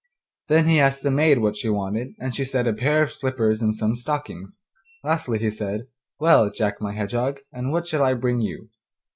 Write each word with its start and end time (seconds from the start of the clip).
Then 0.47 0.65
he 0.65 0.79
asked 0.79 1.03
the 1.03 1.11
maid 1.11 1.37
what 1.41 1.55
she 1.55 1.69
wanted, 1.69 2.15
and 2.19 2.33
she 2.33 2.43
said 2.43 2.65
a 2.65 2.73
pair 2.73 3.03
of 3.03 3.11
slippers 3.13 3.61
and 3.61 3.75
some 3.75 3.95
stockings. 3.95 4.59
Lastly 5.03 5.37
he 5.37 5.51
said, 5.51 5.89
'Well, 6.19 6.49
Jack 6.49 6.81
my 6.81 6.93
Hedgehog, 6.93 7.39
and 7.53 7.71
what 7.71 7.85
shall 7.85 8.01
I 8.01 8.15
bring 8.15 8.41
you? 8.41 8.69